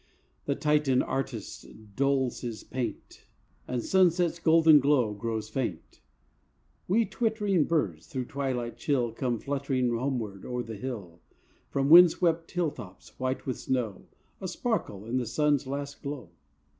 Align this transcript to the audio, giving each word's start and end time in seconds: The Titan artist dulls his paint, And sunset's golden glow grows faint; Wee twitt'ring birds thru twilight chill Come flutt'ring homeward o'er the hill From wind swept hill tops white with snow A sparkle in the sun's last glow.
The 0.45 0.55
Titan 0.55 1.03
artist 1.03 1.93
dulls 1.95 2.39
his 2.41 2.63
paint, 2.63 3.27
And 3.67 3.83
sunset's 3.83 4.39
golden 4.39 4.79
glow 4.79 5.13
grows 5.13 5.47
faint; 5.47 6.01
Wee 6.87 7.05
twitt'ring 7.05 7.65
birds 7.65 8.07
thru 8.07 8.25
twilight 8.25 8.77
chill 8.77 9.11
Come 9.11 9.37
flutt'ring 9.37 9.95
homeward 9.95 10.43
o'er 10.43 10.63
the 10.63 10.75
hill 10.75 11.19
From 11.69 11.91
wind 11.91 12.09
swept 12.09 12.49
hill 12.49 12.71
tops 12.71 13.19
white 13.19 13.45
with 13.45 13.59
snow 13.59 14.07
A 14.41 14.47
sparkle 14.47 15.05
in 15.05 15.17
the 15.17 15.27
sun's 15.27 15.67
last 15.67 16.01
glow. 16.01 16.31